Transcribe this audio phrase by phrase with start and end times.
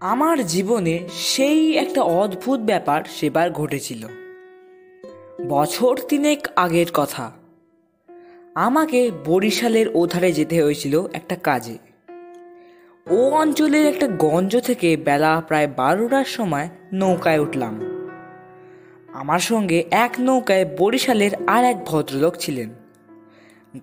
[0.00, 4.06] আমার জীবনে সেই একটা অদ্ভুত ব্যাপার সেবার ঘটেছিল।
[5.48, 7.32] বছর তিনেক আগের কথা।
[8.54, 11.78] আমাকে বরিশালের ওধারে যেতে হয়েছিল একটা কাজে।
[13.10, 17.80] ও অঞ্চলের একটা গঞ্জ থেকে বেলা প্রায় বারোটার সময় নৌকায় উঠলাম।
[19.12, 22.70] আমার সঙ্গে এক নৌকায় বরিশালের আর এক ভদ্রলোক ছিলেন।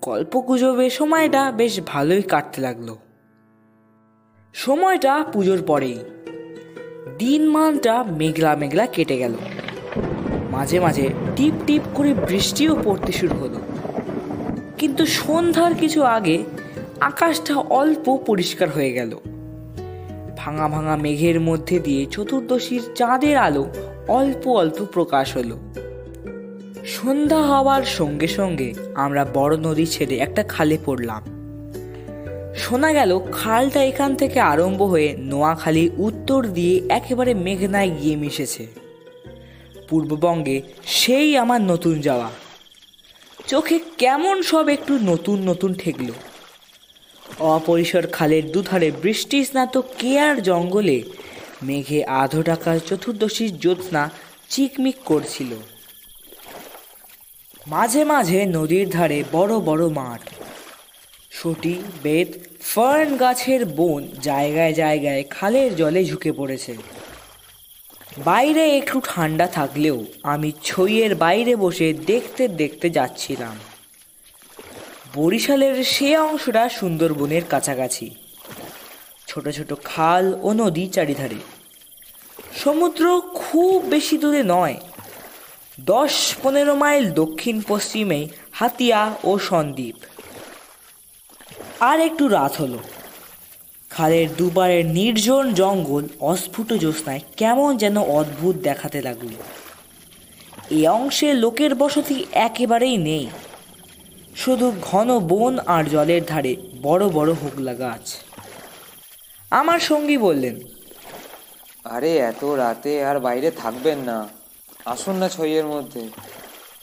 [0.02, 2.96] গল্প গুজবে সময়টা বেশ ভালোই কাটতে লাগল।
[4.56, 6.00] সময়টা পুজোর পরেই।
[7.18, 9.34] দিন মানটা মেঘলা মেঘলা কেটে গেল।
[10.52, 13.62] মাঝে মাঝে টিপ টিপ করে বৃষ্টিও পড়তে শুরু হলো।
[14.78, 16.44] কিন্তু সন্ধ্যার কিছু আগে
[17.00, 19.18] আকাশটা অল্প পরিষ্কার হয়ে গেল।
[20.38, 23.66] ভাঙা ভাঙা মেঘের মধ্যে দিয়ে চতুর্দশীর চাঁদের আলো
[24.08, 25.60] অল্প অল্প প্রকাশ হলো।
[26.86, 31.35] সন্ধ্যা হওয়ার সঙ্গে সঙ্গে আমরা বড় নদী ছেড়ে একটা খালে পড়লাম।
[32.58, 38.68] শোনা গেল খালটা এখান থেকে আরম্ভ হয়ে নোয়াখালীর উত্তর দিয়ে একেবারে মেঘনায় গিয়ে মিশেছে।
[39.90, 42.32] পূর্ববঙ্গে সেই আমার নতুন যাওয়া।
[43.48, 46.12] চোখে কেমন সব একটু নতুন নতুন ঠেকল।
[47.40, 51.04] অপরিসর খালের দুধারে বৃষ্টি স্নাত কেয়ার জঙ্গলে
[51.64, 54.10] মেঘে আধো টাকার চতুর্দশীর জ্যোৎস্না
[54.50, 55.56] চিকমিক করছিল।
[57.68, 60.22] মাঝে মাঝে নদীর ধারে বড় বড় মাঠ।
[61.32, 62.28] সটি বেত
[62.74, 66.76] ফার্ন গাছের বন জায়গায় জায়গায় খালের জলে ঝুঁকে পড়েছে।
[68.24, 73.56] বাইরে একটু ঠান্ডা থাকলেও আমি ছইয়ের বাইরে বসে দেখতে দেখতে যাচ্ছিলাম।
[75.14, 78.16] বরিশালের সে অংশটা সুন্দরবনের কাছাকাছি।
[79.28, 81.40] ছোট ছোট খাল ও নদী চারিধারে।
[82.64, 84.78] সমুদ্র খুব বেশি দূরে নয়।
[85.82, 89.96] দশ পনেরো মাইল দক্ষিণ পশ্চিমে হাতিয়া ও সন্দ্বীপ।
[91.80, 92.80] আর একটু রাত হলো।
[93.90, 99.28] খালের দুপারের নির্জন জঙ্গল অস্ফুট জ্যোৎস্নায় কেমন যেন অদ্ভুত দেখাতে লাগল।
[100.70, 103.28] এ অংশে লোকের বসতি একেবারেই নেই।
[104.36, 108.16] শুধু ঘন বন আর জলের ধারে বড় বড় হোগলা গাছ।
[109.52, 110.60] আমার সঙ্গী বললেন,
[111.84, 114.28] আরে, এত রাতে আর বাইরে থাকবেন না।
[114.86, 116.10] আসুন না ছইয়ের মধ্যে।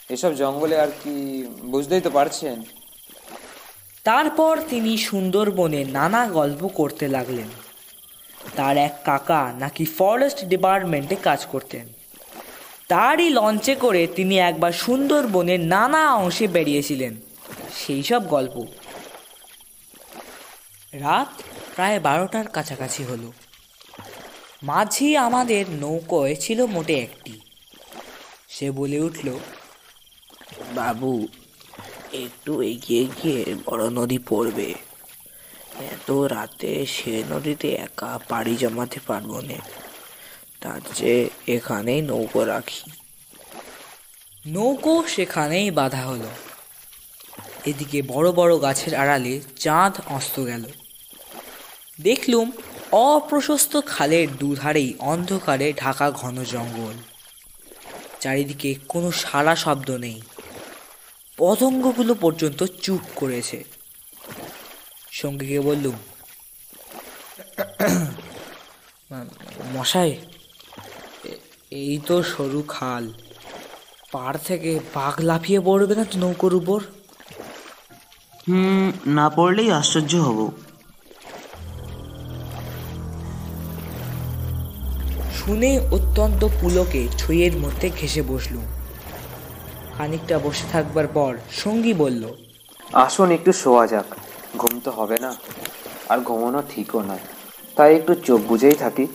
[0.09, 2.62] এসব জঙ্গলে আর কি বুঝতেই তো পারছেন?
[4.05, 7.49] তারপর তিনি সুন্দরবনে নানা গল্প করতে লাগলেন।
[8.57, 11.87] তার এক কাকা নাকি ফরেস্ট ডিপার্টমেন্টে কাজ করতেন।
[12.89, 17.17] তারই লঞ্চে করে তিনি একবার সুন্দরবনের নানা অংশে বেরিয়েছিলেন।
[17.77, 18.67] সেই সব গল্প।
[20.93, 21.43] রাত
[21.75, 23.33] প্রায় বারোটার কাছাকাছি হলো।
[24.62, 27.41] মাঝি আমাদের নৌকোয় ছিল মোটে একটি।
[28.49, 29.39] সে বলে উঠল,
[30.75, 31.29] বাবু
[32.12, 34.75] একটু এগিয়ে গিয়ে বড় নদী পড়বে।
[35.93, 39.55] এত রাতে সে নদীতে একা পাড়ি জমাতে পারব না।
[40.61, 42.91] তার চেয়ে এখানেই নৌকো রাখি।
[44.47, 46.28] নৌকো সেখানেই বাধা হলো।
[47.67, 50.65] এদিকে বড় বড় গাছের আড়ালে চাঁদ অস্ত গেল।
[52.00, 52.50] দেখলুম
[52.93, 56.94] অপ্রশস্ত খালের দুধারেই অন্ধকারে ঢাকা ঘন জঙ্গল।
[58.21, 60.23] চারিদিকে কোনো সারা শব্দ নেই।
[61.38, 63.59] পতঙ্গগুলো পর্যন্ত চুপ করেছে।
[65.12, 65.97] সঙ্গীকে বললুম
[69.75, 70.12] মশাই
[71.72, 73.04] এই তো সরু খাল।
[74.12, 76.81] পাড় থেকে বাঘ লাফিয়ে পড়বে না তো নৌকোর উপর?
[78.49, 80.38] হুম না পড়লেই আশ্চর্য হব।
[85.38, 88.66] শুনে অত্যন্ত পুলকে ছইয়ের মধ্যে ঘেসে বসলুম।
[90.03, 92.29] খানিকটা বসে থাকবার পর সঙ্গী বলল
[92.93, 94.15] আসুন একটু শোয়া যাক।
[94.59, 95.37] ঘুম তো হবে না
[96.09, 97.19] আর ঘুমানো ঠিকও নয়।
[97.77, 99.07] তাই একটু চোখ বুঝেই থাকি।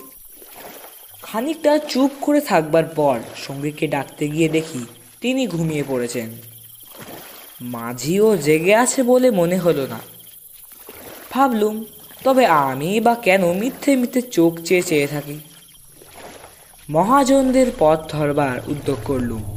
[1.21, 4.85] খানিকটা চুপ করে থাকবার পর সঙ্গীকে ডাকতে গিয়ে দেখি
[5.21, 6.29] তিনি ঘুমিয়ে পড়েছেন।
[7.61, 9.99] মাঝিও জেগে আছে বলে মনে হলো না।
[11.31, 11.85] ভাবলুম
[12.23, 15.39] তবে আমি বা কেন মিথ্যে মিথ্যে চোখ চেয়ে চেয়ে থাকি।
[16.89, 19.56] মহাজনদের পথ ধরবার উদ্যোগ করলুম।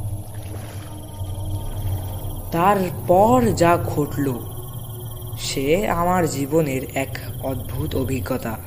[2.51, 4.33] তারপর যা ঘটল,
[5.39, 8.57] সে আমার জীবনের এক অদ্ভুত অভিজ্ঞতা।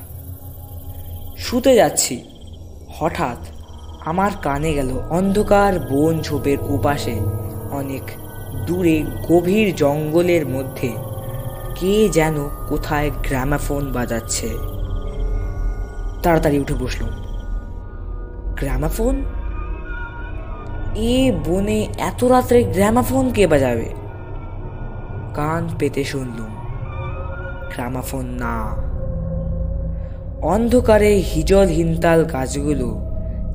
[1.37, 2.23] শুতে যাচ্ছি।
[2.89, 3.37] হঠাৎ
[4.05, 7.19] আমার কানে গেল অন্ধকার বন ঝোপের উপাসে
[7.71, 8.01] অনেক
[8.65, 10.93] দূরে গভীর জঙ্গলের মধ্যে।
[11.75, 14.49] কে যেন কোথায় গ্রামাফোন বাজাচ্ছে।
[16.23, 17.09] তাড়াতাড়ি উঠে বসলুম।
[18.59, 19.25] গ্রামাফোন?
[20.97, 23.89] এ বনে এত রাত্রে গ্রামাফোন কে বাজাবে?
[25.33, 26.51] কান পেতে শুনলুম,
[27.75, 28.75] গ্রামাফোন না।
[30.41, 33.01] অন্ধকারে হিজল হিনতাল গাছগুলো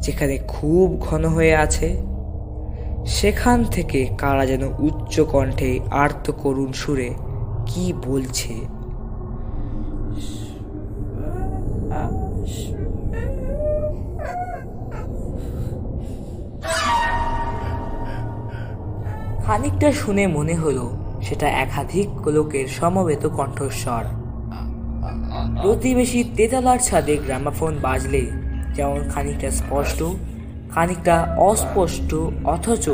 [0.01, 2.03] যেখানে খুব ঘন হয়ে আছে,
[3.07, 7.15] সেখান থেকে কারা যেন উচ্চ কণ্ঠে আর্ত করুণ সুরে
[7.67, 8.55] কি বলছে?
[19.51, 20.91] খানিকটা শুনে মনে হলো
[21.23, 24.05] সেটা একাধিক লোকের সমবেত কণ্ঠস্বর।
[25.63, 28.31] প্রতিবেশী তেতালার ছাদে গ্রামাফোন বাজলে
[28.75, 30.03] যেমন খানিকটা স্পষ্ট,
[30.71, 32.15] খানিকটা অস্পষ্ট,
[32.45, 32.89] অথচ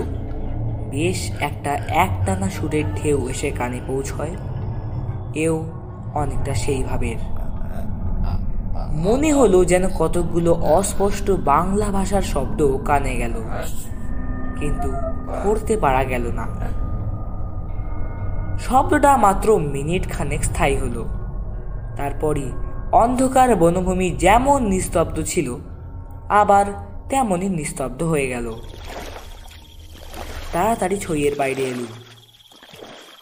[0.90, 4.30] বেশ একটা একটানা সুরের ঢেউ এসে কানে পৌঁছয়।
[5.34, 5.70] এও
[6.14, 7.16] অনেকটা সেইভাবের।
[8.92, 13.34] মনে হলো যেন কতকগুলো অস্পষ্ট বাংলা ভাষার শব্দ কানে গেল।
[14.60, 14.88] কিন্তু
[15.44, 16.46] করতে পারা গেল না।
[18.58, 21.08] শব্দটা মাত্র মিনিট খানেক স্থায়ী হলো।
[21.96, 22.52] তারপরই
[22.92, 25.56] অন্ধকার বনভূমি যেমন নিস্তব্ধ ছিল,
[26.28, 26.66] আবার
[27.08, 28.54] তেমনই নিস্তব্ধ হয়ে গেল।
[30.52, 31.92] তাড়াতাড়ি ছইয়ের বাইরে এলুম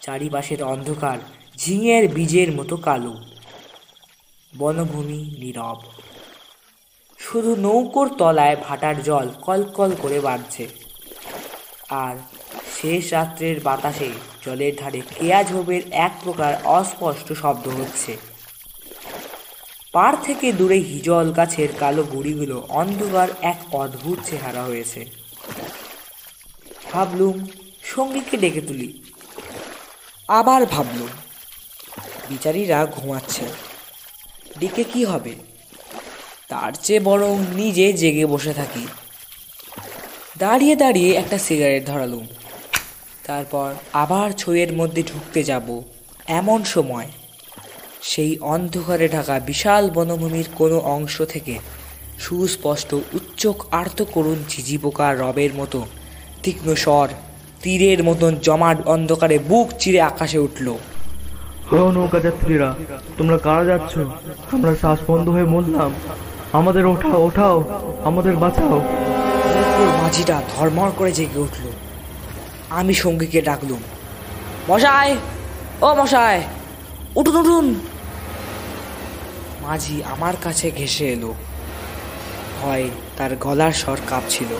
[0.01, 1.19] চারিপাশের অন্ধকার
[1.59, 3.15] ঝিঙের বীজের মতো কালো।
[4.59, 5.81] বনভূমি নীরব।
[7.19, 10.84] শুধু নৌকোর তলায় ভাটার জল কলকল করে বাড়ছে
[12.03, 12.17] আর
[12.81, 14.11] শেষ রাত্রের বাতাসে
[14.45, 18.17] জলের ধারে কেয়া ঝোপের এক প্রকার অস্পষ্ট শব্দ হচ্ছে।
[19.93, 25.01] পার থেকে দূরে হিজল গাছের কালো গুড়িগুলো অন্ধকার এক অদ্ভুত চেহারা হয়েছে।
[26.93, 27.37] ভাবলুম,
[27.85, 28.89] সঙ্গীকে ডেকে তুলি।
[30.29, 31.13] আবার ভাবলুম,
[32.29, 33.45] বিচারীরা ঘুমাচ্ছে
[34.59, 35.35] ডেকে কি হবে?
[36.49, 38.87] তার চেয়ে বরং নিজে জেগে বসে থাকি।
[40.39, 42.27] দাঁড়িয়ে দাঁড়িয়ে একটা সিগারেট ধরালুম।
[43.27, 45.67] তারপর আবার ছইয়ের মধ্যে ঢুকতে যাব
[46.41, 47.09] এমন সময়।
[48.03, 51.55] সেই অন্ধকারে ঢাকা বিশাল বনভূমির কোনো অংশ থেকে
[52.19, 55.81] সুস্পষ্ট উচ্চক আর্ত করুণ ঝিঝি পোকার রবের মতো
[56.43, 57.09] তীক্ষ্ণ স্বর,
[57.63, 60.67] তীরের মতন জমাট অন্ধকারে বুক চিরে আকাশে উঠল।
[61.97, 62.69] নৌকা যাত্রীরা,
[63.19, 63.93] তোমরা কারা যাচ্ছ?
[64.55, 65.93] আমরা শ্বাস বন্ধ হয়ে মরলাম।
[66.59, 67.57] আমাদের ওঠাও ওঠাও,
[68.05, 68.79] আমাদের বাঁচাও।
[69.75, 71.65] নৌকোর মাঝিটা ধর্মর করে জেগে উঠল।
[72.79, 73.83] আমি সঙ্গীকে ডাকলুম
[74.69, 75.11] মশাই
[75.83, 76.39] ও মশাই
[77.17, 77.67] উঠুন উঠুন।
[79.63, 81.31] মাঝি আমার কাছে ঘেসে এলো।
[82.61, 82.87] হয়
[83.17, 84.51] তার গলার স্বর কাঁপছিল।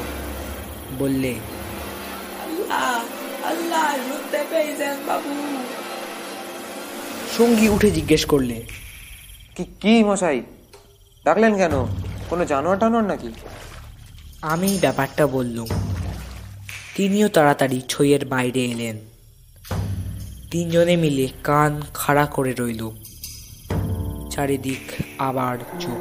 [0.99, 1.33] বললে
[7.37, 8.57] সঙ্গী উঠে জিজ্ঞেস করলে
[9.55, 10.39] কি কি মশাই?
[11.25, 11.75] ডাকলেন কেন?
[12.31, 13.31] কোনো জানোয়ার টানোয়ার নাকি?
[14.53, 15.69] আমি ব্যাপারটা বললুম।
[16.97, 18.97] তিনিও তাড়াতাড়ি ছইয়ের বাইরে এলেন।
[20.51, 22.83] তিনজনে মিলে কান খাড়া করে রইল
[24.31, 24.85] চারিদিক
[25.19, 26.01] আবার চুপ।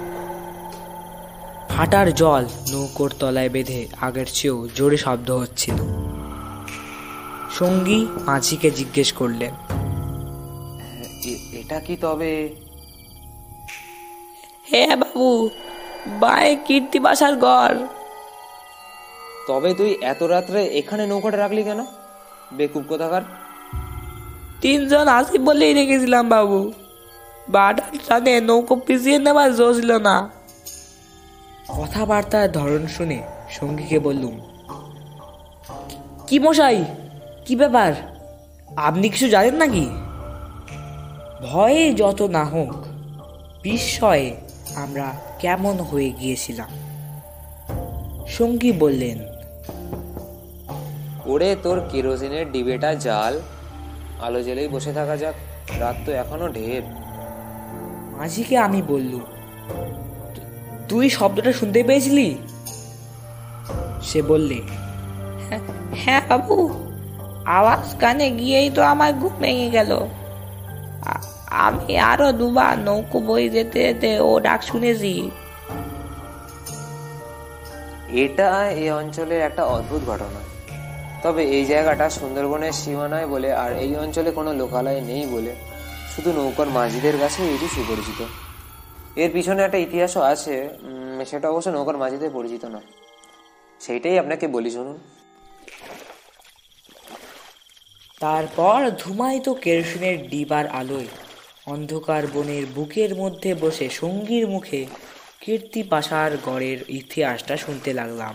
[1.69, 5.77] ফাটার জল নৌকোর তলায় বেঁধে আগের চেয়েও জোরে শব্দ হচ্ছিল।
[7.59, 9.53] সঙ্গী মাঝিকে জিজ্ঞেস করলেন
[11.59, 12.33] এটা কি তবে?
[14.69, 15.49] হ্যাঁ বাবু
[16.19, 17.73] বায়ে কীর্তি বাসার ঘর।
[19.47, 21.81] তবে তুই এত রাত্রে এখানে নৌকাটা রাখলি কেন?
[22.57, 23.23] বেকুব কোথাকার?
[24.61, 26.59] তিনজন আসি বলেই রেখেছিলাম বাবু।
[27.47, 30.15] বাটার টানে নৌকো পিছিয়ে নেবার জো ছিল না।
[31.67, 33.19] কথাবার্তার ধরন শুনে
[33.49, 34.35] সঙ্গীকে বললুম,
[36.27, 36.79] কি মশাই,
[37.45, 37.91] কি ব্যাপার?
[38.87, 39.85] আপনি কিছু জানেন নাকি?
[41.47, 42.73] ভয়ে যত না হোক,
[43.63, 44.27] বিস্ময়ে
[44.75, 45.07] আমরা
[45.39, 46.71] কেমন হয়ে গিয়েছিলাম?
[48.27, 49.17] সঙ্গী বললেন
[51.31, 53.33] ওরে তোর কেরোসিনের ডিবেটা জাল।
[54.25, 55.35] আলো জ্বেলেই বসে থাকা যাক।
[55.79, 56.83] রাত তো এখনও ঢের।
[58.17, 59.23] মাঝিকে আমি বললুম
[60.89, 62.27] তুই শব্দটা শুনতে পেয়েছিলি?
[64.09, 64.57] সে বললে
[66.03, 66.55] হ্যাঁ বাবু
[67.57, 69.91] আওয়াজ কানে গিয়েই তো আমার ঘুম ভেঙে গেল।
[71.65, 75.13] আমি আরও দুবার নৌকো বই যেতে যেতে ও ডাক শুনেছি।
[78.23, 78.47] এটা
[78.79, 80.41] এই অঞ্চলের একটা অদ্ভুত ঘটনা।
[81.23, 85.53] তবে এই জায়গাটা সুন্দরবনের সীমানায় বলে, আর এই অঞ্চলে কোনো লোকালয় নেই বলে।
[86.13, 88.19] শুধু নৌকার মাঝিদের কাছে এটি সুপরিচিত।
[89.23, 90.55] এর পিছনে একটা ইতিহাসও আছে
[91.29, 92.79] সেটা অবশ্য নৌকার মাঝিদের পরিচিত না
[93.81, 94.97] সেইটাই আপনাকে বলি, শুনুন।
[98.23, 101.09] তারপর ধুমায়িত কেরোসিনের ডিবার আলোয়,
[101.73, 104.81] অন্ধকার বনের বুকের মধ্যে বসে সঙ্গীর মুখে
[105.43, 108.33] কীর্তি পাশার গড়ের ইতিহাসটা শুনতে লাগলাম।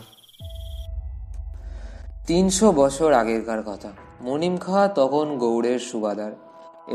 [2.29, 3.91] তিনশো বছর আগেরকার কথা।
[4.27, 6.33] মনিম খাঁ তখন গৌড়ের সুবাদার।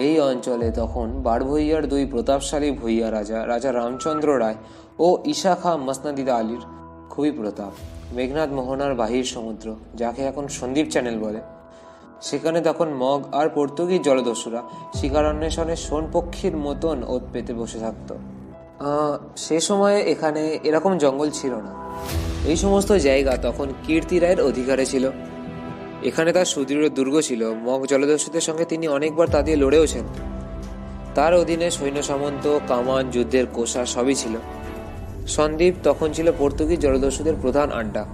[0.06, 4.58] এই অঞ্চলে তখন বারভৈয়ার দুই প্রতাপশালী ভৈয়া রাজা রাজা রামচন্দ্র রায়
[5.06, 6.64] ও ঈশা খাঁ মসনাদিদা আলীর
[7.12, 7.74] খুবই প্রতাপ।
[8.16, 11.42] মেঘনাথ মোহনার বাহির সমুদ্র, যাকে এখন সন্দীপ চ্যানেল বলে।
[12.22, 14.62] সেখানে তখন মগ আর পর্তুগিজ জলদস্যুরা
[14.98, 18.10] শিকার অন্বেষণে সোন পক্ষীর মতন ওত পেতে বসে থাকত।
[19.44, 21.72] সে সময়ে এখানে এরকম জঙ্গল ছিল না।
[22.48, 25.10] এই সমস্ত জায়গা তখন কীর্তি রায়ের অধিকারে ছিল।
[26.04, 30.04] এখানে তার সুদৃঢ় দুর্গ ছিল। মগ জলদস্যুদের সঙ্গে তিনি অনেকবার তা দিয়ে লড়েওছেন।
[31.16, 34.36] তার অধীনে সৈন্য সামন্ত, কামান, যুদ্ধের কোষা সবই ছিল।
[35.28, 38.06] সন্দীপ তখন ছিল পর্তুগিজ জলদস্যুদের প্রধান আড্ডা।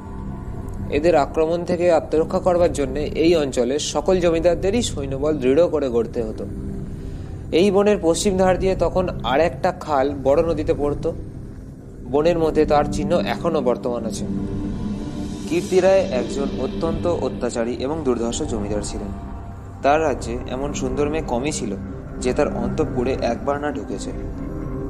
[0.89, 6.45] এদের আক্রমণ থেকে আত্মরক্ষা করবার জন্য এই অঞ্চলের সকল জমিদারদেরই সৈন্যবল দৃঢ় করে গড়তে হতো।
[7.51, 11.13] এই বনের পশ্চিম ধার দিয়ে তখন আর একটা খাল বড় নদীতে পড়তো।
[12.11, 14.25] বনের মধ্যে তার চিহ্ন এখনও বর্তমান আছে।
[15.49, 19.07] কীর্তি রায় একজন অত্যন্ত অত্যাচারী এবং দুর্ধর্ষ জমিদার ছিলেন।
[19.81, 21.75] তার রাজ্যে এমন সুন্দর মেয়ে কমই ছিল
[22.19, 24.11] যে তার অন্তঃপুরে একবার না ঢুকেছে।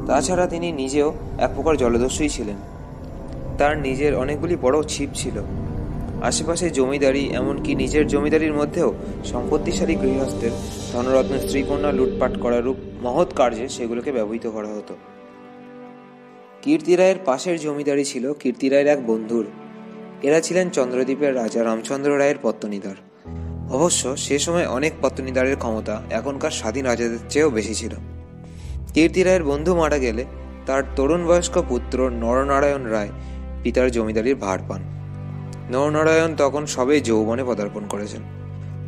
[0.08, 2.56] তাছাড়া তিনি নিজেও এক প্রকার জলদস্যুই ছিলেন।
[3.58, 5.42] তার নিজের অনেকগুলি বড় ছিপ ছিল।
[6.22, 8.94] আশেপাশে জমিদারি এমনকি নিজের জমিদারির মধ্যেও
[9.26, 10.52] সম্পত্তিশালী গৃহস্থের
[10.94, 14.94] ধনরত্ন, স্ত্রীকন্যা লুটপাট করার রূপ মহৎ কার্যে সেগুলোকে ব্যবহৃত করা হতো।
[16.62, 19.46] কীর্তি রায়ের পাশের জমিদারি ছিল কীর্তি রায়ের এক বন্ধুর।
[20.24, 22.96] এরা ছিলেন চন্দ্রদ্বীপের রাজা রামচন্দ্র রায়ের পত্তনিদার।
[23.76, 27.96] অবশ্য সে সময় অনেক পত্তনিদারের ক্ষমতা এখনকার স্বাধীন রাজাদের চেয়েও বেশি ছিল।
[28.94, 30.26] কীর্তি রায়ের বন্ধু মারা গেলে
[30.66, 33.10] তার তরুণ বয়স্ক পুত্র নরনারায়ণ রায়
[33.64, 34.82] পিতার জমিদারির ভার পান।
[35.72, 38.22] নরনারায়ণ তখন সবে যৌবনে পদার্পণ করেছেন।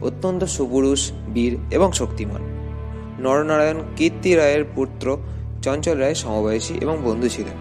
[0.02, 2.42] অত্যন্ত সুপুরুষ, বীর এবং শক্তিমান।
[3.20, 5.18] নরনারায়ণ কীর্তি রায়ের পুত্র
[5.62, 7.58] চঞ্চল রায় সমবয়সী এবং বন্ধু ছিলেন।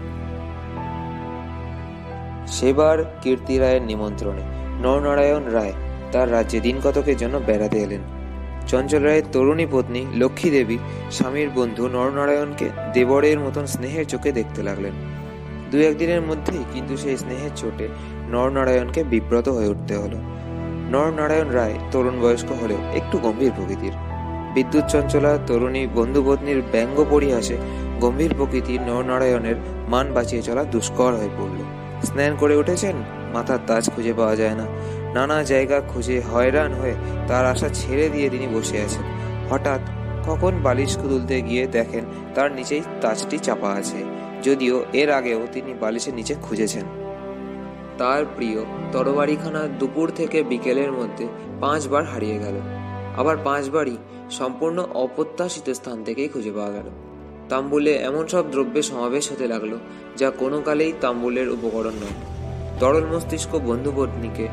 [2.47, 4.41] সেবার কীর্তি রায়ের নিমন্ত্রণে
[4.81, 5.73] নরনারায়ণ রায়
[6.11, 7.99] তার রাজ্যে দিন কতকের জন্য বেড়াতে এলেন।
[8.67, 10.77] চঞ্চল রায়ের তরুণী পত্নী লক্ষ্মী দেবী,
[11.11, 14.91] স্বামীর বন্ধু নরনারায়ণকে দেবরের মতন স্নেহের চোখে দেখতে লাগলেন।
[15.71, 17.87] দু একদিনের মধ্যেই কিন্তু সেই স্নেহের চোটে
[18.29, 20.17] নরনারায়ণকে বিব্রত হয়ে উঠতে হলো।
[20.91, 23.91] নরনারায়ণ রায় তরুণ বয়স্ক হলেও একটু গম্ভীর প্রকৃতির।
[24.53, 27.57] বিদ্যুৎ চঞ্চলা তরুণী বন্ধুপত্নীর ব্যঙ্গ পরিহাসে
[28.01, 29.55] গম্ভীর প্রকৃতির নরনারায়ণের
[29.87, 31.59] মান বাঁচিয়ে চলা দুষ্কর হয়ে পড়ল।
[32.03, 32.95] স্নান করে উঠেছেন?
[33.33, 34.65] মাথার তাজ খুঁজে পাওয়া যায় না।
[35.13, 36.95] নানা জায়গা খুঁজে হয়রান হয়ে
[37.27, 39.03] তার আশা ছেড়ে দিয়ে তিনি বসে আছেন।
[39.49, 39.81] হঠাৎ
[40.27, 42.03] কখন বালিশ তুলতে গিয়ে দেখেন
[42.35, 43.99] তার নিচেই তাজটি চাপা আছে।
[44.43, 46.85] যদিও এর আগেও তিনি বালিশের নিচে খুঁজেছেন।
[47.97, 48.59] তার প্রিয়
[48.91, 51.25] তরবারিখানা দুপুর থেকে বিকেলের মধ্যে
[51.59, 52.55] পাঁচবার হারিয়ে গেল।
[53.17, 53.97] আবার পাঁচবারই
[54.31, 56.89] সম্পূর্ণ অপ্রত্যাশিত স্থান থেকেই খুঁজে পাওয়া গেল।
[57.51, 59.73] তাম্বুলে এমন সব দ্রব্যের সমাবেশ হতে লাগল,
[60.19, 62.17] যা কোনো কালেই তাম্বুলের উপকরণ নয়।
[62.79, 64.45] তরল মস্তিষ্ক বন্ধুপত্নীকে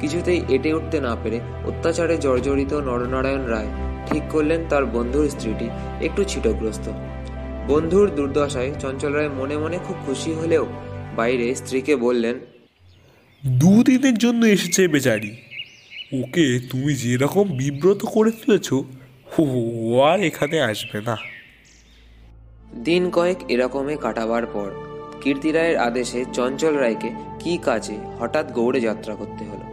[0.00, 1.38] কিছুতেই এটে উঠতে না পেরে
[1.70, 3.70] অত্যাচারে জর্জরিত নরনারায়ণ রায়
[4.08, 5.68] ঠিক করলেন তার বন্ধুর স্ত্রীটি,
[6.06, 6.86] একটু ছিটগ্রস্ত।
[7.70, 10.64] বন্ধুর দুর্দশায় চঞ্চল রায় মনে মনে খুব খুশি হলেও
[11.16, 12.36] বাইরে স্ত্রীকে বললেন
[13.42, 15.32] দুদিনের জন্য এসেছে বেচারি।
[16.20, 19.44] ওকে তুমি যেরকম বিব্রত করে ফেলেছ ও
[20.10, 21.16] আর এখানে আসবে না।
[22.82, 24.70] দিন কয়েক এরকমে কাটাবার পর
[25.22, 29.66] কীর্তি রায়ের আদেশে চঞ্চল রায়কে কি কাজে হঠাৎ গৌড়ে যাত্রা করতে হলো?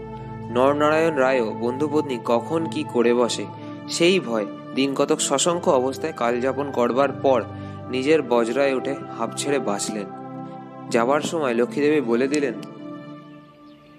[0.50, 3.46] নরনারায়ণ রায়ও বন্ধুপত্নী কখন কি করে বসে,
[3.90, 7.44] সেই ভয় দিন কতক সশঙ্ক অবস্থায় কালযাপন করবার পর
[7.90, 10.08] নিজের বজরায় উঠে হাঁপ ছেড়ে বাঁচলেন।
[10.90, 12.54] যাবার সময় লক্ষ্মীদেবী বলে দিলেন,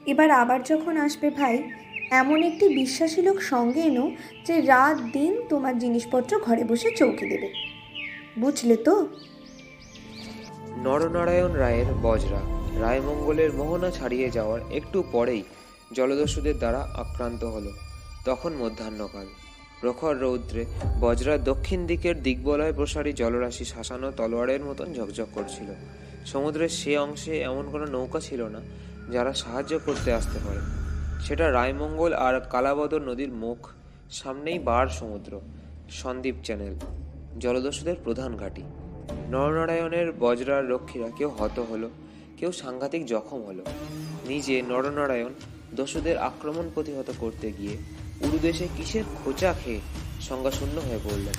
[0.07, 1.63] এবার আবার যখন আসবে ভাই,
[2.11, 4.11] এমন একটি বিশ্বাসী লোক সঙ্গে এনো
[4.47, 7.72] যে রাত দিন তোমার জিনিসপত্র ঘরে বসে চৌকি দেবে।
[8.39, 9.09] বুঝলে তো?
[10.77, 12.41] নরনারায়ণ রায়ের বজরা
[12.81, 15.43] রায়মঙ্গলের মোহনা ছাড়িয়ে যাওয়ার একটু পরেই
[15.93, 17.73] জলদস্যুদের দ্বারা আক্রান্ত হল,
[18.25, 19.27] তখন মধ্যাহ্নকাল।
[19.81, 20.65] প্রখর রৌদ্রে
[21.01, 25.67] বজরা দক্ষিণ দিকের দিগ্বলয় প্রসারী জলরাশি শাসানো তলোয়ারের মতন ঝকঝক করছিল।
[26.27, 28.61] সমুদ্রের সে অংশে এমন কোনো নৌকা ছিল না
[29.11, 30.61] যারা সাহায্য করতে আসতে পারে।
[31.25, 33.69] সেটা রায়মঙ্গল আর কালাবদর নদীর মুখ,
[34.11, 35.41] সামনেই বার সমুদ্র
[35.91, 36.75] সন্দ্বীপ চ্যানেল।
[37.41, 38.63] জলদস্যুদের প্রধান ঘাঁটি।
[39.31, 41.91] নরনারায়ণের বজরার রক্ষীরা কেউ হত হলো,
[42.37, 43.65] কেউ সাংঘাতিক জখম হলো।
[44.27, 45.33] নিজে নরনারায়ণ
[45.75, 47.77] দস্যুদের আক্রমণ প্রতিহত করতে গিয়ে
[48.21, 49.81] উরুদেশে কিসের খোঁচা খেয়ে
[50.21, 51.35] সংজ্ঞাশূন্য হয়ে পড়লেন।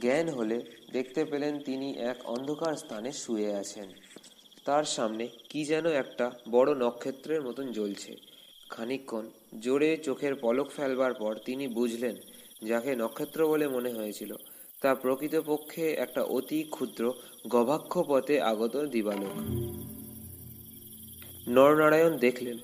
[0.00, 3.88] জ্ঞান হলে দেখতে পেলেন তিনি এক অন্ধকার স্থানে শুয়ে আছেন।
[4.64, 8.16] তার সামনে কি যেন একটা বড় নক্ষত্রের মতন জ্বলছে।
[8.70, 12.16] খানিকক্ষণ জোরে চোখের পলক ফেলবার পর তিনি বুঝলেন
[12.66, 14.34] যাকে নক্ষত্র বলে মনে হয়েছিল।
[14.80, 17.12] তা প্রকৃতপক্ষে একটা অতি ক্ষুদ্র
[17.48, 19.30] গবাক্ষ পথে আগত দিবালোক।
[21.48, 22.58] নরনারায়ণ দেখলেন,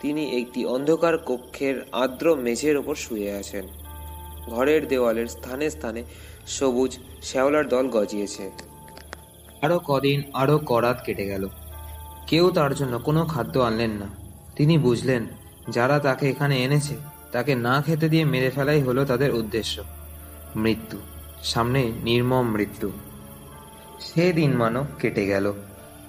[0.00, 3.68] তিনি একটি অন্ধকার কক্ষের আর্দ্র মেঝের ওপর শুয়ে আছেন।
[4.46, 6.04] ঘরের দেওয়ালের স্থানে স্থানে
[6.46, 8.50] সবুজ শ্যাওলার দল গজিয়েছে।
[9.62, 11.48] আরও কদিন আরও করাত কেটে গেল।
[12.26, 14.06] কেউ তার জন্য কোনো খাদ্য আনলেন না।
[14.56, 15.26] তিনি বুঝলেন
[15.68, 16.96] যারা তাকে এখানে এনেছে,
[17.32, 19.84] তাকে না খেতে দিয়ে মেরে ফেলাই হলো তাদের উদ্দেশ্য।
[20.56, 20.98] মৃত্যু।
[21.42, 22.92] সামনে নির্মম মৃত্যু।
[24.00, 25.52] সে দিন মানব কেটে গেল।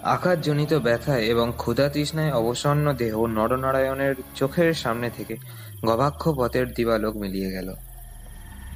[0.03, 5.37] আঘাতজনিত ব্যথায় এবং ক্ষুধা তৃষ্ণায় অবসন্ন দেহ নরনারায়ণের চোখের সামনে থেকে
[5.85, 7.73] গবাক্ষ পথের দিবালোক মিলিয়ে গেল।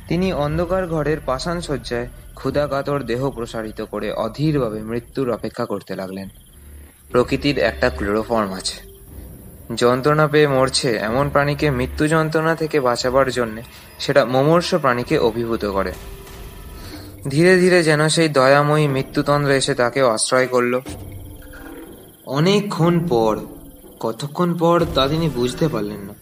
[0.08, 6.30] তিনি অন্ধকার ঘরের পাষাণ শয্যায় ক্ষুধা কাতর দেহ প্রসারিত করে অধীরভাবে মৃত্যুর অপেক্ষা করতে লাগলেন।
[7.12, 8.89] প্রকৃতির একটা ক্লোরোফর্ম আছে।
[9.76, 13.62] যন্ত্রণা পেয়ে মরছে এমন প্রাণীকে মৃত্যু যন্ত্রণা থেকে বাঁচাবার জন্যে
[14.00, 15.92] সেটা মমর্ষ প্রাণীকে অভিভূত করে।
[17.30, 20.80] ধীরে ধীরে যেন সেই দয়াময়ী মৃত্যুতন্দ্র এসে তাকে আশ্রয় করল।
[22.26, 23.40] অনেকক্ষণ পর,
[24.00, 26.14] কতক্ষণ পর তা তিনি বুঝতে পারলেন না।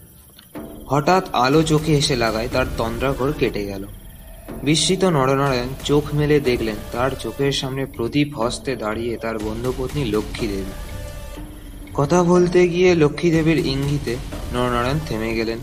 [0.86, 3.86] হঠাৎ আলো চোখে এসে লাগায় তার তন্দ্রাঘর কেটে গেল।
[4.62, 10.87] বিস্মিত নরনারায়ণ চোখ মেলে দেখলেন, তার চোখের সামনে প্রদীপ হস্তে দাঁড়িয়ে তার বন্ধুপত্নী লক্ষ্মী দেবী
[11.98, 14.16] কথা বলতে গিয়ে লক্ষ্মী দেবীর ইঙ্গিতে
[14.52, 15.58] নরনারায়ণ থেমে গেলেন।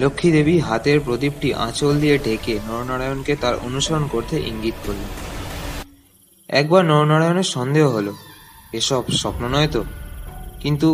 [0.00, 5.10] লক্ষ্মী দেবী হাতের প্রদীপটি আঁচল দিয়ে ঢেকে নরনারায়ণকে তার অনুসরণ করতে ইঙ্গিত করলেন।
[6.48, 8.12] একবার নরনারায়ণের সন্দেহ হলো,
[8.72, 9.84] এসব স্বপ্ন নয় তো?
[10.60, 10.88] কিন্তু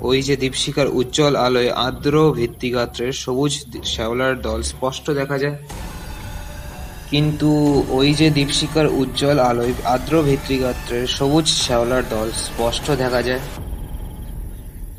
[0.00, 3.52] ওই যে দীপশিকার উজ্জ্বল আলোয় আর্দ্র ভিত্তিগাত্রের সবুজ
[3.84, 5.56] শ্যাওলার দল স্পষ্ট দেখা যায়।
[7.10, 7.48] কিন্তু
[7.90, 13.42] ওই যে দীপশিকার উজ্জ্বল আলোয় আর্দ্র ভিত্তিগাত্রের সবুজ শ্যাওলার দল স্পষ্ট দেখা যায়।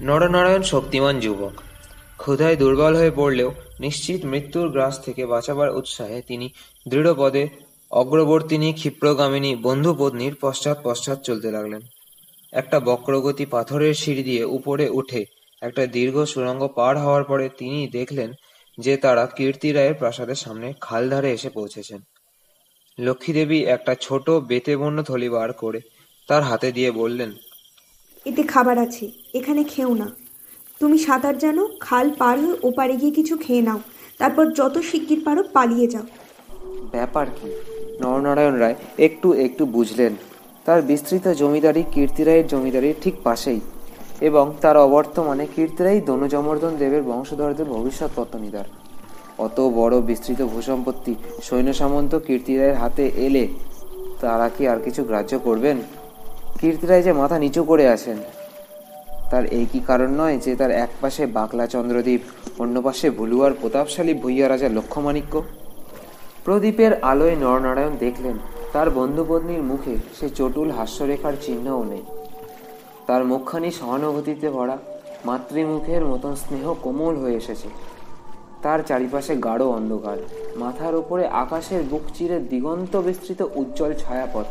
[0.08, 1.56] নরনারায়ণ শক্তিমান যুবক।
[2.18, 6.48] ক্ষুধায় দুর্বল হয়ে পড়লেও নিশ্চিত মৃত্যুর গ্রাস থেকে বাঁচাবার উৎসাহে তিনি
[6.88, 7.44] দৃঢ়পদে
[7.92, 11.82] অগ্রবর্তিনী ক্ষিপ্রগামিনী বন্ধুপত্নীর পশ্চাৎ পশ্চাৎ চলতে লাগলেন।
[12.54, 15.22] একটা বক্রগতি পাথরের সিঁড়ি দিয়ে উপরে উঠে
[15.62, 18.30] একটা দীর্ঘ সুড়ঙ্গ পার হওয়ার পরে তিনি দেখলেন
[18.78, 22.00] যে তারা কীর্তি রায়ের প্রাসাদের সামনে খালধারে এসে পৌঁছেছেন।
[22.98, 25.80] লক্ষ্মীদেবী একটা ছোট বেতে বন্য থলি বার করে
[26.30, 27.32] তার হাতে দিয়ে বললেন,
[28.26, 30.12] এতে খাবার আছে। এখানে খেও না।
[30.80, 33.80] তুমি সাঁতার জানো, খাল পার হয়ে ওপারে গিয়ে কিছু খেয়ে নাও।
[34.18, 36.04] তারপর যত শিগগির পারো পালিয়ে যাও।
[36.92, 37.52] ব্যাপার কি?
[38.02, 40.16] নরনারায়ণ রায় একটু একটু বুঝলেন।
[40.66, 43.60] তার বিস্তৃত জমিদারি কীর্তিরায়ের জমিদারির ঠিক পাশেই
[44.22, 48.64] এবং তার অবর্তমানে কীর্তি কীর্তিরাই দনুজমর্দন দেবের বংশধরদের ভবিষ্যৎ পত্তনিদার।
[49.38, 53.48] অত বড় বিস্তৃত ভূসম্পত্তি সৈন্য সামন্ত কীর্তিরায়ের হাতে এলে
[54.22, 55.78] তারা কি আর কিছু গ্রাহ্য করবেন?
[56.62, 58.18] কীর্তিরায় যে মাথা নিচু করে আছেন।
[59.32, 62.22] তার এই কি কারণ নয় যে তার এক পাশে বাকলা চন্দ্রদ্বীপ,
[62.64, 65.34] অন্য পাশে ভুলুয়ার প্রতাপশালী ভূইয়া রাজা লক্ষ্যমাণিক্য।
[66.46, 68.36] প্রদীপের আলোয় নরনারায়ণ দেখলেন,
[68.74, 72.04] তার বন্ধুপত্নীর মুখে সে চটুল হাস্যরেখার চিহ্নও নেই।
[73.08, 74.78] তার মুখখানি সহানুভূতিতে ভরা,
[75.26, 77.70] মাতৃমুখের মতন স্নেহ কোমল হয়ে এসেছে।
[78.64, 80.18] তার চারিপাশে গাঢ় অন্ধকার,
[80.62, 84.48] মাথার উপরে আকাশের বুক চিরে দিগন্ত বিস্তৃত উজ্জ্বল ছায়াপথ,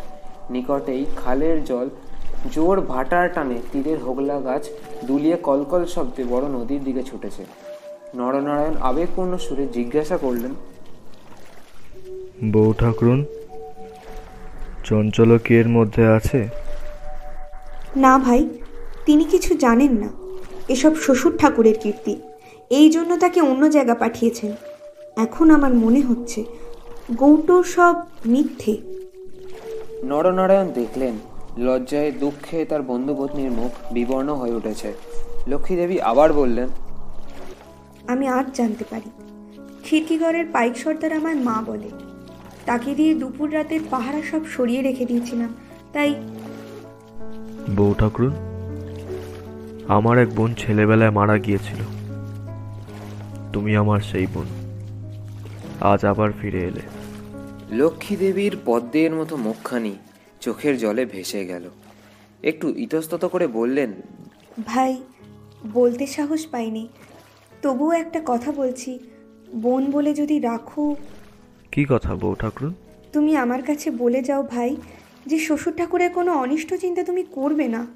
[0.51, 1.87] নিকটেই খালের জল
[2.53, 4.65] জোর ভাটার টানে তীরের হোগলা গাছ
[5.05, 7.45] দুলিয়ে কলকল শব্দে বড় নদীর দিকে ছুটেছে।
[8.15, 10.55] নরনারায়ণ আবেগপূর্ণ সুরে জিজ্ঞাসা করলেন
[12.53, 13.25] বউ ঠাকুরুন
[14.85, 16.49] চঞ্চল কি এর মধ্যে আছে?
[17.97, 18.49] না ভাই
[19.07, 20.09] তিনি কিছু জানেন না।
[20.69, 22.17] এসব শ্বশুর ঠাকুরের কীর্তি
[22.71, 24.53] এই জন্য তাকে অন্য জায়গা পাঠিয়েছেন।
[25.17, 26.45] এখন আমার মনে হচ্ছে
[27.13, 27.95] গৌটো সব
[28.27, 28.77] মিথ্যে।
[30.05, 31.15] নরনারায়ণ দেখলেন
[31.59, 34.93] লজ্জায় দুঃখে তার বন্ধুপত্নীর মুখ বিবর্ণ হয়ে উঠেছে।
[35.47, 36.69] লক্ষ্মীদেবী আবার বললেন
[38.07, 39.11] আমি আজ জানতে পারি।
[39.85, 41.91] খিড়কিগড়ের পাইক সর্দার আমার মা বলে।
[42.67, 45.55] তাকে দিয়ে দুপুর রাতের পাহারা সব সরিয়ে রেখে দিয়েছিলাম।
[45.93, 46.15] তাই
[47.77, 48.33] বউ ঠাকুরুন
[49.89, 51.81] আমার এক বোন ছেলেবেলায় মারা গিয়েছিল।
[53.53, 54.47] তুমি আমার সেই বোন।
[55.81, 56.81] আজ আবার ফিরে এলে।
[57.73, 59.97] লক্ষ্মীদেবীর পদ্মের মতো মুখখানি
[60.49, 61.65] চোখের জলে ভেসে গেল।
[62.43, 63.91] একটু ইতস্তত করে বললেন
[64.67, 64.93] ভাই
[65.73, 66.89] বলতে সাহস পাইনি।
[67.63, 68.99] তবুও একটা কথা বলছি।
[69.55, 70.97] বোন বলে যদি রাখো
[71.73, 72.75] কি কথা বউ ঠাকুরুন?
[73.13, 74.77] তুমি আমার কাছে বলে যাও ভাই
[75.27, 77.87] যে শ্বশুর ঠাকুরের কোনো অনিষ্ট চিন্তা তুমি করবে না।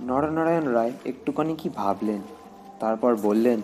[0.00, 2.20] নরনারায়ণ রায় একটুখানি কি ভাবলেন
[2.80, 3.60] তারপর বললেন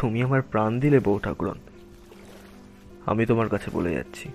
[0.00, 1.58] তুমি আমার প্রাণ দিলে বউ ঠাকুরন।
[3.06, 4.28] আমি তোমার কাছে বলে যাচ্ছি।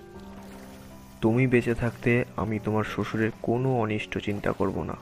[1.20, 4.96] তুমি বেঁচে থাকতে আমি তোমার শ্বশুরের কোনো অনিষ্ট চিন্তা করব না।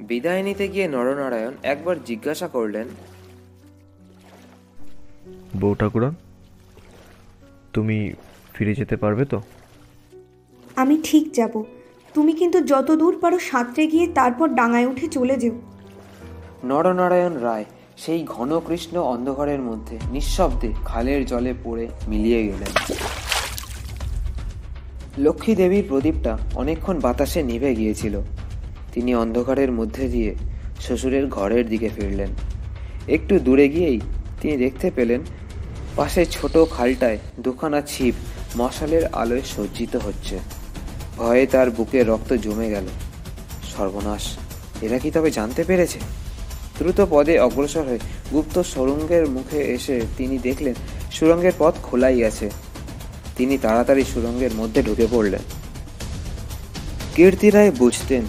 [0.00, 2.88] বিদায় নিতে গিয়ে নরনারায়ণ একবার জিজ্ঞাসা করলেন
[5.60, 6.14] বউ ঠাকুরন
[7.72, 8.12] তুমি
[8.54, 9.42] ফিরে যেতে পারবে তো?
[10.76, 11.64] আমি ঠিক যাব।
[12.14, 15.62] তুমি কিন্তু যত দূর পারো সাঁতরে গিয়ে তারপর ডাঙায় উঠে চলে যেও।
[16.64, 17.64] নরনারায়ণ রায়
[17.96, 22.94] সেই ঘন কৃষ্ণ অন্ধকারের মধ্যে নিঃশব্দে খালের জলে পড়ে মিলিয়ে গেলেন।
[25.18, 28.20] লক্ষ্মী দেবীর প্রদীপটা অনেকক্ষণ বাতাসে নিভে গিয়েছিল।
[28.92, 30.34] তিনি অন্ধকারের মধ্যে দিয়ে
[30.80, 32.28] শ্বশুরের ঘরের দিকে ফিরলেন।
[33.08, 34.00] একটু দূরে গিয়েই
[34.40, 35.20] তিনি দেখতে পেলেন,
[35.96, 38.14] পাশে ছোট খালটায় দুখানা ছিপ
[38.56, 40.38] মশালের আলোয় সজ্জিত হচ্ছে।
[41.16, 42.86] ভয়ে তার বুকে রক্ত জমে গেল।
[43.76, 44.38] সর্বনাশ,
[44.82, 45.98] এরা কি তবে জানতে পেরেছে?
[46.78, 47.98] দ্রুত পদে অগ্রসর হয়ে
[48.32, 50.74] গুপ্ত সুরঙ্গের মুখে এসে তিনি দেখলেন,
[51.10, 52.50] সুরঙ্গের পথ খোলাই আছে।
[53.36, 55.44] তিনি তাড়াতাড়ি সুরঙ্গের মধ্যে ঢুকে পড়লেন।
[57.14, 58.24] কীর্তি রায় বুঝতেন,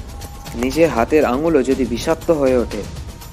[0.56, 2.82] নিজের হাতের আঙুলও যদি বিষাক্ত হয়ে ওঠে,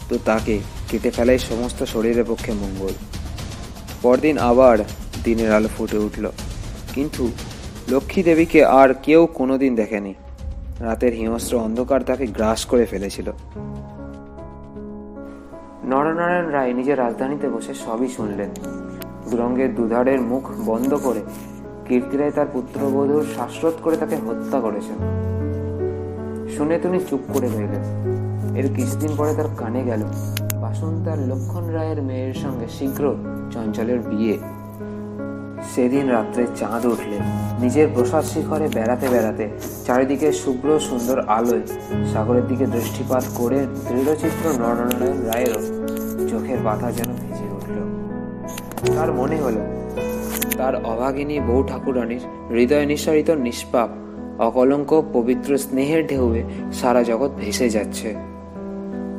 [0.08, 0.54] তো তাকে
[0.88, 2.94] কেটে ফেলাই সমস্ত শরীরের পক্ষে মঙ্গল।
[4.02, 4.76] পরদিন আবার
[5.24, 6.24] দিনের আলো ফুটে উঠল,
[6.94, 7.24] কিন্তু
[7.88, 10.12] লক্ষ্মী দেবীকে আর কেউ কোনোদিন দেখেনি।
[10.80, 13.28] রাতের হিংস্র অন্ধকার তাকে গ্রাস করে ফেলেছিল।
[15.90, 18.50] নরনারায়ণ রায় নিজের রাজধানীতে বসে সবই শুনলেন।
[19.28, 21.22] সুরঙ্গের দুধারের মুখ বন্ধ করে
[21.88, 24.98] কীর্তিরায় তার পুত্রবধূর শ্বাসরোধ করে তাকে হত্যা করেছেন।
[26.56, 27.84] শুনে তিনি চুপ করে রইলেন।
[28.56, 30.02] এর কিছুদিন পরে তার কানে গেল
[30.60, 33.14] বাসন্তার লক্ষণ রায়ের মেয়ের সঙ্গে শীঘ্র
[33.50, 34.38] চঞ্চলের বিয়ে।
[35.74, 37.18] সেদিন রাত্রে চাঁদ উঠলে,
[37.60, 39.48] নিজের প্রসাদ শিখরে বেড়াতে বেড়াতে
[39.86, 41.62] চারিদিকে শুভ্র সুন্দর আলোয়
[42.12, 45.60] সাগরের দিকে দৃষ্টিপাত করে দৃঢ়চিত্র নরনারায়ণ রায়েরও
[46.28, 47.76] চোখের পাতা যেন ভেজে উঠল।
[48.96, 49.73] তার মনে হলো
[50.64, 53.90] তার অভাগিনী বউ ঠাকুরানীর হৃদয় নিঃসারিত নিষ্পাপ,
[54.38, 58.14] অকলঙ্ক, পবিত্র স্নেহের ঢেউয়ে সারা জগৎ ভেসে যাচ্ছে।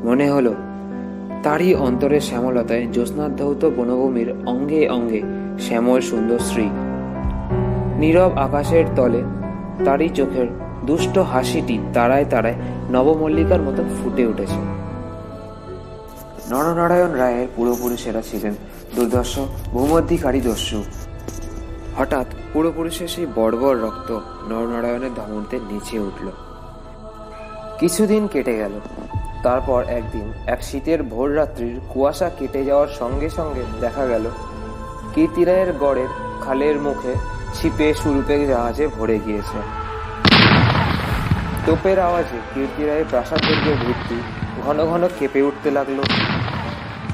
[0.04, 0.54] মনে হলো,
[1.44, 5.22] তারই অন্তরের শ্যামলতায় জ্যোৎস্নাধৌত বনভূমির অঙ্গে অঙ্গে
[5.60, 6.68] শ্যামল সুন্দর শ্রী
[7.98, 9.22] নীরব আকাশের তলে
[9.86, 10.48] তারই চোখের
[10.86, 12.56] দুষ্ট হাসিটি তারায় তারায়
[12.92, 14.60] নবমল্লিকার মতন ফুটে উঠেছে।
[16.50, 18.54] নরনারায়ণ রায়ের পূর্বপুরুষেরা ছিলেন
[18.96, 19.40] দুর্দর্শ
[19.74, 21.05] ভূমধ্যিকারী দস্যু।
[21.98, 26.28] হঠাৎ পূর্বপুরুষের সেই বর্বর রক্ত নরনারায়ণের ধমনতে নিচে উঠল।
[27.80, 28.80] কিছুদিন কেটে গেল।
[29.44, 34.26] তারপর একদিন এক শীতের ভোর রাত্রির কুয়াশা কেটে যাওয়ার সঙ্গে সঙ্গে দেখা গেল
[35.16, 36.08] কীর্তিরায়ের গড়ের
[36.42, 37.14] খালের মুখে
[37.54, 39.60] ছিপে সুরূপে জাহাজে ভরে গিয়েছে।
[41.66, 44.18] তোপের আওয়াজে কীর্তিরায়ের প্রাসাদ দুর্গের ভিত্তি
[44.66, 46.00] ঘন ঘন কেঁপে উঠতে লাগল।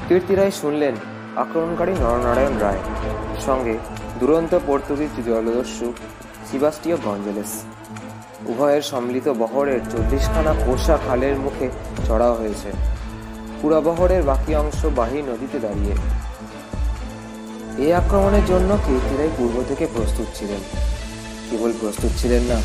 [0.08, 0.94] কীর্তিরায় শুনলেন
[1.36, 2.82] আক্রমণকারী নরনারায়ণ রায়।
[3.40, 3.78] সঙ্গে
[4.22, 5.86] দুরন্ত পর্তুগিজ জলদস্যু
[6.50, 7.52] সিবাস্টিও গঞ্জেলেস।
[8.46, 11.66] উভয়ের সম্মিলিত বহরের চল্লিশখানা কোষা খালের মুখে
[12.08, 12.70] চড়াও হয়েছে।
[13.60, 15.94] পুরা বহরের বাকি অংশ বাহি নদীতে দাঁড়িয়ে।
[17.84, 20.60] এই আক্রমণের জন্য কীর্তিরাই পূর্ব থেকে প্রস্তুত ছিলেন।
[21.50, 22.58] কেবল প্রস্তুত ছিলেন না,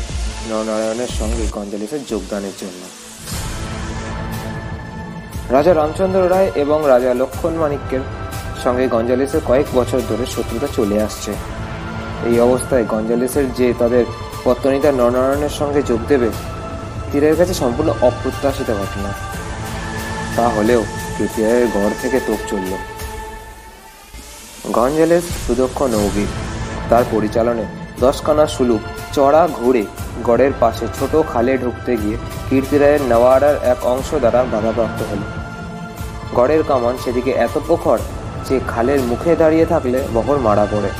[0.48, 2.80] নরনারায়ণের সঙ্গে গঞ্জালিসের যোগদানের জন্য।
[5.50, 8.00] রাজা রামচন্দ্র রায় এবং রাজা লক্ষণ মাণিক্যের
[8.64, 11.32] সঙ্গে গঞ্জালিসের কয়েক বছর ধরে শত্রুতা চলে আসছে।
[12.28, 14.04] এই অবস্থায় গঞ্জালিসের যে তাদের
[14.44, 16.28] পত্তনিতা নরনারায়ণের সঙ্গে যোগ দেবে,
[17.10, 19.10] তীরের কাছে সম্পূর্ণ অপ্রত্যাশিত ঘটনা।
[20.36, 20.80] তা হলেও
[21.16, 22.72] কীর্তিরায়ের গড় থেকে তোপ চলল।
[24.72, 26.30] গঞ্জালেস সুদক্ষ নৌবীর
[26.90, 27.64] তার পরিচালনে
[28.00, 29.84] দশখানা সুলুক চড়া ঘুরে
[30.24, 32.16] গড়ের পাশে ছোট খালে ঢুকতে গিয়ে
[32.48, 35.20] কীর্তিরায়ের নেওয়ারার এক অংশ দ্বারা বাধাপ্রাপ্ত হল।
[36.36, 37.98] গড়ের কামান সেদিকে এত প্রখর
[38.48, 40.90] যে খালের মুখে দাঁড়িয়ে থাকলে বহর মারা পড়ে।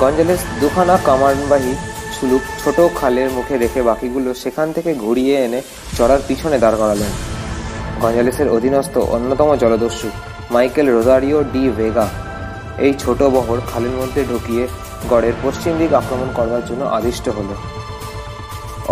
[0.00, 1.72] গঞ্জালেস দুখানা কামানবাহী
[2.16, 5.60] সুলুক ছোট খালের মুখে রেখে বাকিগুলো সেখান থেকে ঘুরিয়ে এনে
[5.96, 7.12] চড়ার পিছনে দাঁড় করালেন।
[8.00, 10.08] গঞ্জালেসের অধীনস্থ অন্যতম জলদস্যু,
[10.50, 12.06] মাইকেল রোজারিও ডি ভেগা।
[12.78, 14.64] এই ছোট বহর খালের মধ্যে ঢুকিয়ে
[15.10, 17.50] গড়ের পশ্চিম দিক আক্রমণ করবার জন্য আদিষ্ট হল।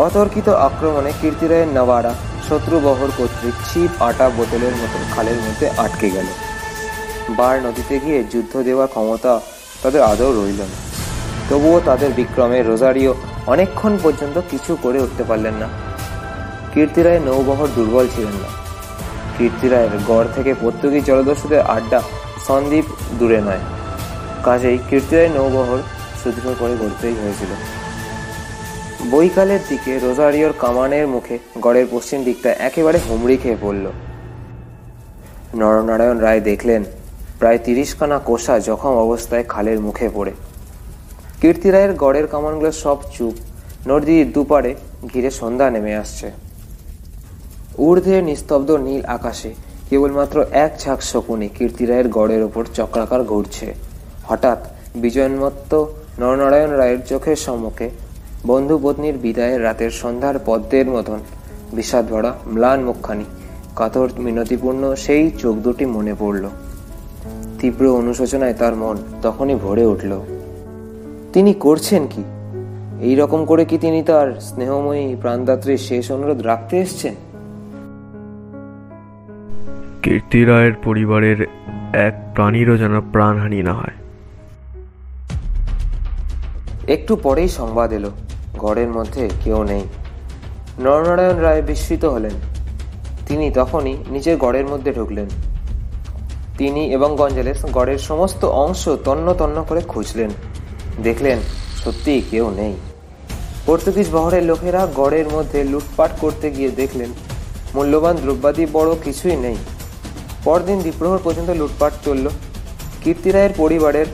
[0.06, 2.12] অতর্কিত আক্রমণে কীর্তিরায়ের নওয়ারা
[2.48, 6.28] শত্রু বহর কর্তৃক ছিপ আটা বোতলের মতো খালের মধ্যে আটকে গেল।
[7.30, 9.40] বার নদীতে গিয়ে যুদ্ধ দেওয়ার ক্ষমতা
[9.82, 10.78] তাদের আদৌ রইল না।
[11.50, 13.14] তবুও তাদের বিক্রমে রোজারিও
[13.46, 15.68] অনেকক্ষণ পর্যন্ত কিছু করে উঠতে পারলেন না।
[16.74, 18.48] কীর্তিরায়ের নৌবহর দুর্বল ছিলেন না।
[19.38, 22.00] কীর্তিরায়ের গড় থেকে পর্তুগিজ জলদস্যুদের আড্ডা
[22.46, 22.84] সন্দ্বীপ
[23.18, 23.60] দূরে নয়।
[24.44, 25.78] কাজেই কীর্তিরায় নৌবহর
[26.22, 27.48] সুদৃঢ় করে গড়তেই হয়েছিল।
[29.10, 33.90] বৈকালের দিকে রোজারিওর কামানের মুখে গড়ের পশ্চিম দিকটা একেবারে হুমড়ি খেয়ে পড়ল।
[35.54, 36.84] নরনারায়ণ রায় দেখলেন
[37.44, 40.32] প্রায় তিরিশখানা কোষা জখম অবস্থায় খালের মুখে পড়ে।
[41.40, 43.34] কীর্তিরায়ের গড়ের কামানগুলো সব চুপ।
[43.90, 44.72] নদীর দুপারে
[45.12, 46.26] ঘিরে সন্ধ্যা নেমে আসছে।
[47.86, 49.50] ঊর্ধ্বে নিস্তব্ধ নীল আকাশে
[49.88, 53.66] কেবলমাত্র এক ঝাঁক শকুনি কীর্তিরায়ের গড়ের ওপর চক্রাকার ঘুরছে।
[54.28, 54.60] হঠাৎ
[55.02, 55.72] বিজয়োন্মত্ত
[56.20, 57.86] নরনারায়ণ রায়ের চোখের সম্মুখে
[58.46, 61.20] বন্ধু পত্নীর বিদায়ের রাতের সন্ধ্যার পদ্মের মতন
[61.76, 63.26] বিষাদ ভরা ম্লান মুখখানি
[63.78, 66.46] কাতর মিনতিপূর্ণ সেই চোখ দুটি মনে পড়ল।
[67.58, 70.20] তীব্র অনুশোচনায় তার মন তখনই ভরে উঠল।
[71.32, 72.24] তিনি করছেন কি?
[73.00, 77.14] এই রকম করে কি তিনি তার স্নেহময়ী প্রাণদাত্রীর শেষ অনুরোধ রাখতে এসছেন?
[80.02, 81.46] কীর্তি রায়ের পরিবারের
[81.92, 83.94] এক প্রাণীরও যেন প্রাণহানি না হয়।
[86.88, 88.10] একটু পরেই সংবাদ এলো।
[88.58, 89.84] ঘরের মধ্যে কেউ নেই।
[90.80, 92.32] নরনারায়ণ রায় বিস্মিত হলেন।
[93.26, 95.53] তিনি তখনই নিজের গড়ের মধ্যে ঢুকলেন।
[96.58, 100.30] তিনি এবং গঞ্জালেস গড়ের সমস্ত অংশ তন্ন তন্ন করে খুঁজলেন।
[101.02, 101.38] দেখলেন,
[101.84, 102.74] সত্যিই কেউ নেই।
[103.66, 107.10] পর্তুগিজ বহরের লোকেরা গড়ের মধ্যে লুটপাট করতে গিয়ে দেখলেন,
[107.74, 109.56] মূল্যবান দ্রব্যাদি বড় কিছুই নেই।
[110.44, 112.28] পরদিন দ্বীপ্রহর পর্যন্ত লুটপাট চলল।
[113.04, 114.06] কীর্তিরায়ের পরিবারের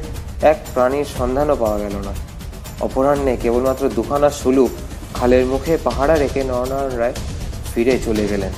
[0.42, 2.12] এক প্রাণীর সন্ধানও পাওয়া গেল না।
[2.80, 4.70] অপরাহ্নে কেবলমাত্র দুখানা সুলুক
[5.14, 7.12] খালের মুখে পাহারা রেখে নরনারায়ণ রায়
[7.74, 8.52] ফিরে চলে গেলেন।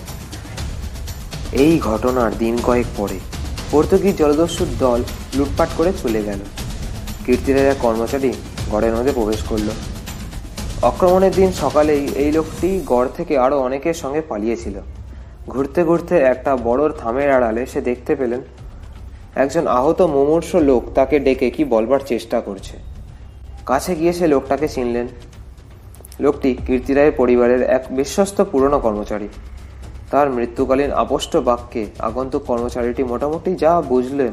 [1.53, 3.19] এই ঘটনার দিন কয়েক পরে।
[3.73, 5.01] পর্তুগিজ জলদস্যুর দল
[5.37, 6.41] লুটপাট করে চলে গেল।
[7.25, 8.31] কীর্তিরায়ের এক কর্মচারী
[8.73, 9.69] গড়ের মধ্যে প্রবেশ করল।
[10.91, 14.77] আক্রমণের দিন সকালেই এই লোকটি গড় থেকে আরও অনেকের সঙ্গে পালিয়েছিল।
[15.49, 18.41] ঘুরতে ঘুরতে একটা বড় থামের আড়ালে সে দেখতে পেলেন,
[19.43, 22.75] একজন আহত মুমূর্ষ লোক তাকে ডেকে কি বলবার চেষ্টা করছে।
[23.67, 25.07] কাছে গিয়ে সে লোকটাকে চিনলেন।
[26.25, 29.29] লোকটি কীর্তিরায়ের পরিবারের এক বিশ্বস্ত পুরনো কর্মচারী।
[30.13, 34.33] তার মৃত্যুকালীন আপষ্ট বাক্যে আগন্তুক কর্মচারীটি মোটামুটি যা বুঝলেন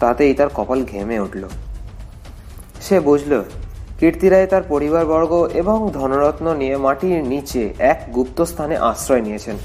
[0.00, 1.42] তাতেই তার কপাল ঘেমে উঠল।
[2.84, 3.32] সে বুঝল
[3.98, 7.62] কীর্তিরায় তার পরিবারবর্গ এবং ধনরত্ন নিয়ে মাটির নিচে
[7.92, 9.56] এক গুপ্ত স্থানে আশ্রয় নিয়েছেন।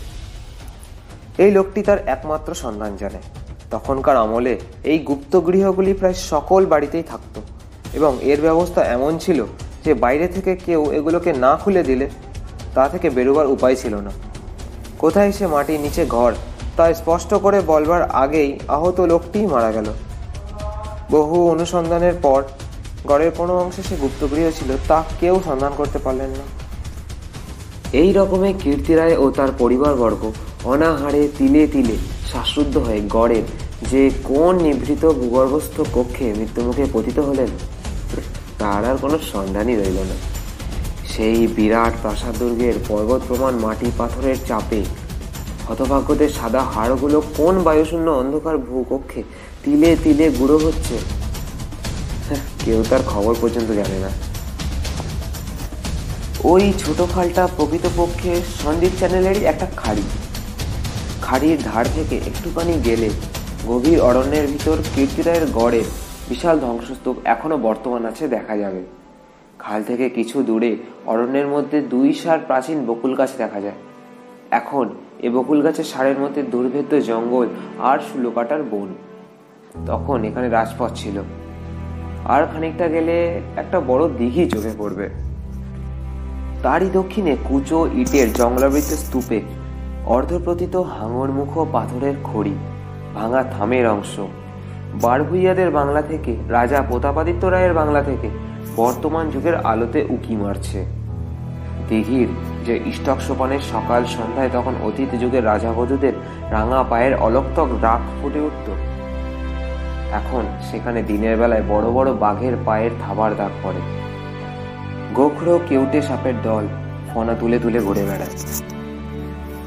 [1.44, 3.20] এই লোকটি তার একমাত্র সন্ধান জানে।
[3.74, 4.54] তখনকার আমলে
[4.92, 7.36] এই গুপ্ত গৃহগুলি প্রায় সকল বাড়িতেই থাকত
[7.98, 9.40] এবং এর ব্যবস্থা এমন ছিল
[9.86, 12.08] যে বাইরে থেকে কেউ এগুলোকে না খুলে দিলে
[12.76, 14.12] তা থেকে বেরোবার উপায় ছিল না।
[15.04, 16.32] কোথায় সে মাটির নিচে ঘর?
[16.78, 19.88] তা স্পষ্ট করে বলবার আগেই আহত লোকটিই মারা গেল।
[21.16, 22.40] বহু অনুসন্ধানের পর
[23.10, 26.46] গড়ের কোনো অংশে সে গুপ্তগৃহ ছিল, তা কেউ সন্ধান করতে পারলেন না।
[28.02, 30.22] এই রকমে কীর্তিরায় ও তার পরিবারবর্গ
[30.72, 31.96] অনাহারে তিলে তিলে
[32.30, 33.46] শ্বাসরুদ্ধ হয়ে গড়ের
[33.92, 37.50] যে কোন নিভৃত ভূগর্ভস্থ কক্ষে মৃত্যুমুখে পতিত হলেন,
[38.62, 40.18] তার আর কোনো সন্ধানই রইল না।
[41.20, 44.82] সেই বিরাট প্রাসাদ দুর্গের পর্বত প্রমাণ মাটি পাথরের চাপে।
[45.68, 49.24] হতভাগ্যদের সাদা হাড়গুলো কোন বায়ুশূন্য অন্ধকার ভূকক্ষে
[49.64, 50.96] তিলে তিলে গুঁড়ো হচ্ছে?
[52.28, 54.12] হ্যাঁ, কেউ তার খবর পর্যন্ত জানে না।
[56.44, 58.32] ওই ছোট খালটা প্রকৃতপক্ষে
[58.64, 60.06] সন্দীপ চ্যানেলেরই একটা খাড়ি।
[61.22, 63.10] খাড়ির ধার থেকে একটুখানি গেলে
[63.68, 65.82] গভীর অরণ্যের ভিতর কীর্তিরায়ের গড়ে
[66.30, 68.99] বিশাল ধ্বংসস্তূপ এখনও বর্তমান আছে দেখা যাবে।
[69.60, 73.76] খাল থেকে কিছু দূরে অরণ্যের মধ্যে দুই সার প্রাচীন বকুল গাছ দেখা যায়।
[74.52, 77.48] এখন এ বকুল গাছের সারের মধ্যে দুর্ভেদ্য জঙ্গল
[77.80, 78.94] আর শুলোকাটার বন।
[79.86, 81.22] তখন এখানে রাজপথ ছিল।
[82.26, 85.10] আর খানিকটা গেলে একটা বড় দিঘি চোখে পড়বে।
[86.64, 89.42] তারই দক্ষিণে কুচো ইটের জঙ্গলাবৃত স্তূপে
[90.06, 92.54] অর্ধপ্রতিত হাঙরমুখ পাথরের খড়ি,
[93.16, 94.20] ভাঙা থামের অংশ।
[95.02, 98.30] বারভুইয়াদের বাংলা থেকে, রাজা প্রতাপাদিত্য রায়ের বাংলা থেকে
[98.76, 100.86] বর্তমান যুগের আলোতে উকি মারছে।
[101.90, 102.28] দিঘির
[102.66, 106.14] যে ইষ্টক সোপানের সকাল সন্ধ্যায় তখন অতীত যুগের রাজাবধূদের
[106.52, 108.70] রাঙা পায়ের অলক্তক ডাক ফুটে উঠত।
[110.12, 113.82] এখন সেখানে দিনের বেলায় বড় বড় বাঘের পায়ের থাবার দাগ পড়ে।
[115.16, 116.68] গোখরো কেউটে সাপের দল
[117.14, 118.36] ফনা তুলে তুলে ঘুরে বেড়ায়।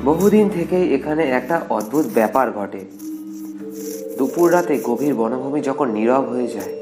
[0.05, 2.81] বহুদিন থেকেই এখানে একটা অদ্ভুত ব্যাপার ঘটে।
[4.19, 6.82] দুপুর রাতে গভীর বনভূমি যখন নীরব হয়ে যায়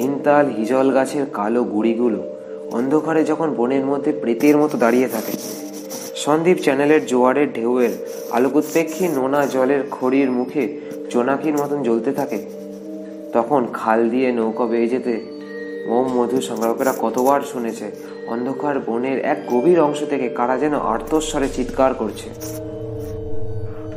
[0.00, 2.20] হিনতাল হিজল গাছের কালো গুড়িগুলো
[2.72, 5.34] অন্ধকারে যখন বনের মধ্যে প্রেতের মতো দাঁড়িয়ে থাকে।
[6.16, 7.90] সন্দীপ চ্যানেলের জোয়ারের ঢেউয়ের
[8.32, 12.38] আলোকোৎপেক্ষী নোনা জলের খড়ির মুখে জোনাকির মতন জ্বলতে থাকে।
[13.32, 15.14] তখন খাল দিয়ে নৌকা বেয়ে যেতে
[15.88, 17.86] মোম মধু সংগ্রাহকেরা কতবার শুনেছে,
[18.28, 22.28] অন্ধকার বনের এক গভীর অংশ থেকে কারা যেন আর্তস্বরে চিৎকার করছে।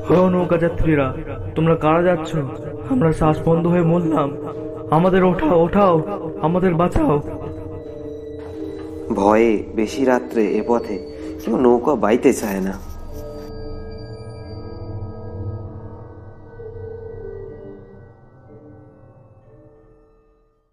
[0.10, 1.08] ও নৌকা যাত্রীরা
[1.56, 2.32] তোমরা কারা যাচ্ছ?
[2.90, 4.30] আমরা শ্বাস বন্ধ হয়ে মরলাম।
[4.92, 6.02] আমাদের ওঠাও ওঠাও,
[6.42, 7.22] আমাদের বাঁচাও।
[9.16, 11.14] ভয়ে বেশি রাত্রে এ পথে
[11.46, 12.74] কেউ নৌকা বাইতে চায় না।